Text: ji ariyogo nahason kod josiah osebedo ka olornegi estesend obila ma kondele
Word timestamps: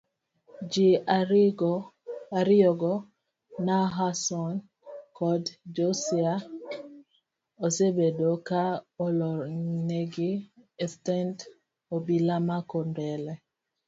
ji 0.71 0.87
ariyogo 2.39 2.93
nahason 3.65 4.53
kod 5.17 5.43
josiah 5.75 6.41
osebedo 7.65 8.29
ka 8.47 8.63
olornegi 9.05 10.31
estesend 10.85 11.37
obila 11.95 12.35
ma 12.47 12.57
kondele 12.69 13.33